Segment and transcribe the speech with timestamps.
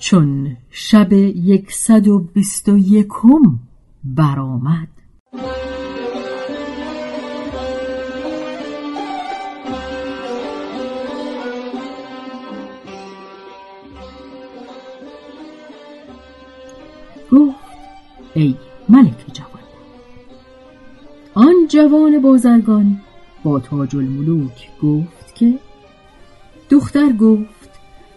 [0.00, 3.58] چون شب یکصد و بیست و یکم
[4.04, 4.88] برآمد.
[17.32, 17.56] گفت
[18.34, 18.54] ای
[18.88, 19.62] ملک جوان
[21.34, 23.00] آن جوان بازرگان
[23.44, 25.54] با تاج الملوک گفت که
[26.70, 27.59] دختر گفت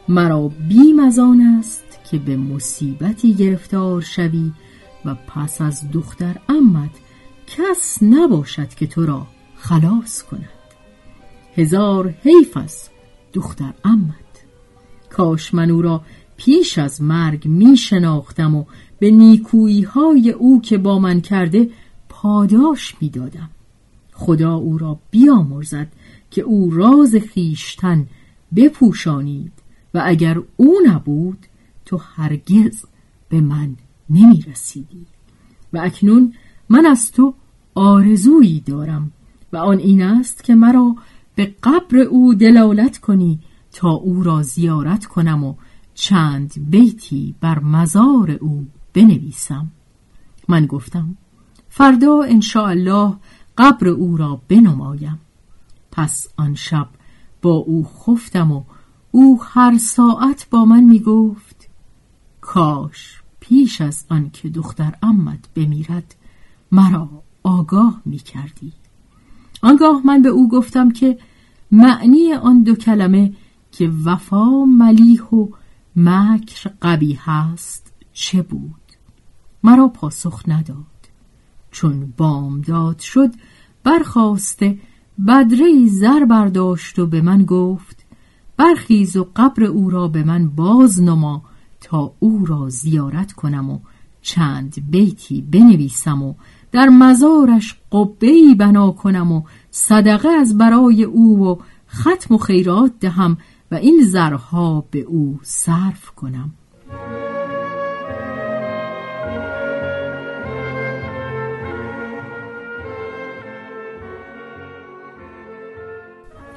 [0.08, 4.52] مرا بیم از آن است که به مصیبتی گرفتار شوی
[5.06, 6.92] و پس از دختر امت
[7.48, 10.50] کس نباشد که تو را خلاص کند.
[11.56, 12.92] هزار حیف است
[13.34, 14.46] دختر امت.
[15.10, 16.02] کاش من او را
[16.38, 18.66] پیش از مرگ می شناختم و
[19.00, 21.70] به نیکویی های او که با من کرده
[22.10, 23.50] پاداش می دادم.
[24.14, 25.88] خدا او را بیامرزد
[26.32, 28.08] که او راز خیشتن
[28.56, 29.63] بپوشانید.
[29.94, 31.46] و اگر او نبود
[31.86, 32.86] تو هرگز
[33.30, 33.76] به من
[34.10, 35.06] نمی رسیدی
[35.74, 36.34] و اکنون
[36.70, 37.34] من از تو
[37.76, 39.12] آرزویی دارم
[39.54, 40.96] و آن این است که مرا
[41.36, 43.40] به قبر او دلالت کنی
[43.72, 45.56] تا او را زیارت کنم و
[45.94, 49.72] چند بیتی بر مزار او بنویسم.
[50.48, 51.18] من گفتم
[51.70, 52.22] فردا
[52.56, 53.16] الله
[53.58, 55.20] قبر او را بنمایم.
[55.92, 56.88] پس آن شب
[57.42, 58.64] با او خفتم و
[59.16, 61.70] او هر ساعت با من می گفت
[62.42, 66.16] کاش پیش از آن که دختر امت بمیرد
[66.72, 67.10] مرا
[67.44, 68.74] آگاه می کردی
[69.62, 71.18] آنگاه من به او گفتم که
[71.72, 73.34] معنی آن دو کلمه
[73.72, 75.48] که وفا ملیح و
[75.96, 78.82] مکر قبی هست چه بود؟
[79.64, 80.78] مرا پاسخ نداد.
[81.72, 83.32] چون بامداد شد
[83.84, 84.80] برخواسته
[85.28, 88.03] بدره زر برداشت و به من گفت
[88.58, 91.44] برخیز و قبر او را به من باز نما
[91.82, 93.80] تا او را زیارت کنم و
[94.22, 96.34] چند بیتی بنویسم و
[96.72, 99.42] در مزارش قبهی بنا کنم و
[99.72, 101.56] صدقه از برای او و
[101.90, 103.38] ختم و خیرات دهم
[103.72, 106.52] و این زرها به او صرف کنم.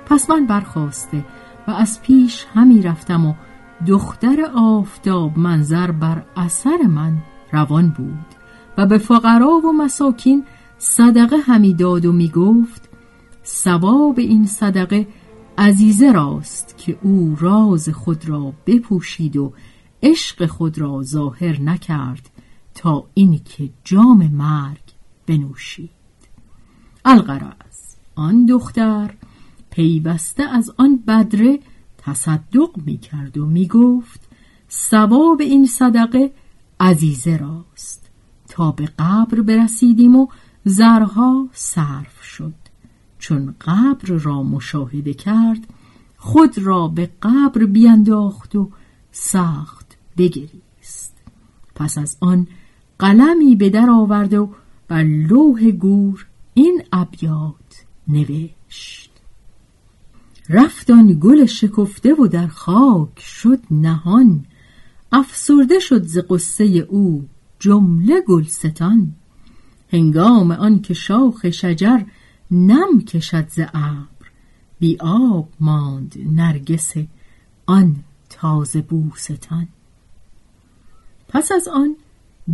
[0.06, 1.24] پس من برخواسته
[1.69, 3.34] و از پیش همی رفتم و
[3.87, 7.16] دختر آفتاب منظر بر اثر من
[7.53, 8.27] روان بود
[8.78, 10.44] و به فقرا و مساکین
[10.78, 12.88] صدقه همی داد و می گفت
[13.44, 15.06] ثواب این صدقه
[15.59, 19.53] عزیزه راست که او راز خود را بپوشید و
[20.03, 22.31] عشق خود را ظاهر نکرد
[22.75, 24.82] تا اینکه جام مرگ
[25.26, 25.90] بنوشید.
[27.05, 29.14] الغرض آن دختر
[29.76, 31.58] پیوسته از آن بدره
[31.99, 34.20] تصدق می کرد و می گفت
[34.70, 36.32] ثواب این صدقه
[36.81, 38.11] عزیزه راست.
[38.49, 40.26] تا به قبر برسیدیم و
[40.64, 42.55] زرها صرف شد.
[43.19, 45.67] چون قبر را مشاهده کرد
[46.17, 48.70] خود را به قبر بینداخت و
[49.12, 51.17] سخت بگریست.
[51.75, 52.46] پس از آن
[52.99, 54.50] قلمی به در آورد و
[54.88, 59.06] بر لوح گور این ابیات نوشت.
[60.48, 64.44] رفت آن گل شکفته و در خاک شد نهان.
[65.12, 67.28] افسرده شد ز قصه او
[67.58, 69.12] جمله گلستان.
[69.93, 72.00] هنگام آن که شاخ شجر
[72.50, 74.31] نم کشد ز ابر
[74.78, 76.92] بی آب ماند نرگس
[77.66, 77.96] آن
[78.28, 79.69] تازه بوستان.
[81.28, 81.96] پس از آن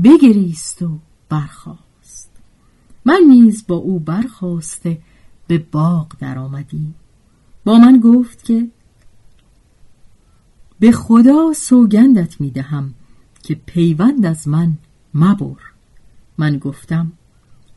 [0.05, 0.99] بگریست و
[1.29, 2.31] برخاست.
[3.05, 4.99] من نیز با او برخواسته
[5.47, 6.95] به باغ درآمدیم.
[7.65, 8.69] با من گفت که
[10.81, 12.95] به خدا سوگندت می دهم
[13.43, 14.79] که پیوند از من
[15.15, 15.57] مبر.
[16.39, 17.13] من گفتم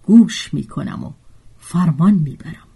[0.03, 1.11] گوش می کنم و
[1.57, 2.67] فرمان می برم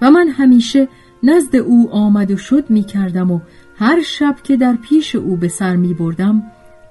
[0.00, 0.88] و من همیشه
[1.22, 3.40] نزد او آمد و شد می کردم و
[3.76, 6.42] هر شب که در پیش او به سر می بردم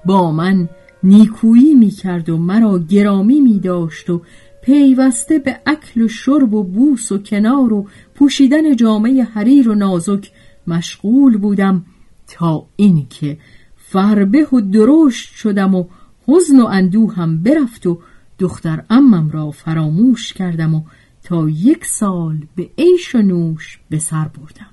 [0.04, 0.68] با من
[1.02, 4.22] نیکویی می کرد و مرا گرامی می داشت و
[4.62, 10.30] پیوسته به اکل و شرب و بوس و کنار و پوشیدن جامعه حریر و نازک
[10.66, 11.84] مشغول بودم
[12.26, 13.38] تا اینکه
[13.76, 15.84] فربه و درشت شدم و
[16.28, 17.98] حزن و اندوه هم برفت و
[18.38, 20.82] دختر امم را فراموش کردم و
[21.22, 24.71] تا یک سال به عیش و نوش به سر بردم.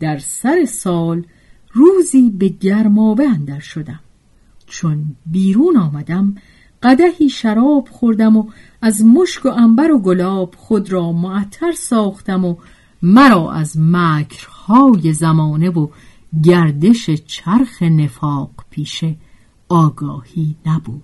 [0.00, 1.26] در سر سال
[1.72, 4.00] روزی به گرمابه اندر شدم.
[4.66, 6.34] چون بیرون آمدم
[6.82, 8.46] قدهی شراب خوردم و
[8.82, 12.56] از مشک و انبر و گلاب خود را معطر ساختم و
[13.02, 15.88] مرا از مکرهای زمانه و
[16.42, 19.16] گردش چرخ نفاق پیشه
[19.68, 21.02] آگاهی نبود.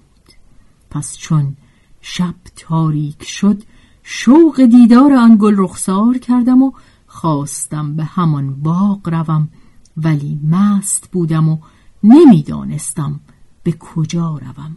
[0.90, 1.56] پس چون
[2.00, 3.62] شب تاریک شد
[4.02, 6.72] شوق دیدار آن گل رخسار کردم و
[7.16, 9.48] خواستم به همان باغ روم
[9.96, 11.58] ولی مست بودم و
[12.02, 13.20] نمی‌دانستم
[13.62, 14.76] به کجا روم.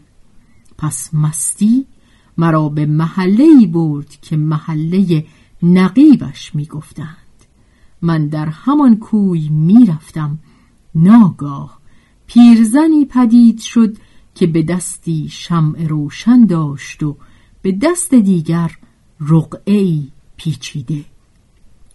[0.77, 1.85] پس مستی
[2.37, 5.25] مرا به محله برد که محله
[5.63, 7.45] نقیبش می‌گفتند.
[8.01, 10.39] من در همان کوی می‌رفتم.
[10.95, 11.79] ناگاه
[12.27, 13.97] پیرزنی پدید شد
[14.35, 17.17] که به دستی شمع روشن داشت و
[17.61, 18.77] به دست دیگر
[19.19, 21.05] رقعی پیچیده.